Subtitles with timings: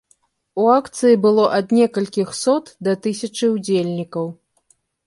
[0.61, 4.25] У акцыі было ад некалькіх сот да тысячы ўдзельнікаў.